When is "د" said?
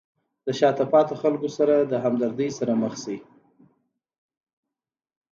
0.45-0.47, 1.79-1.93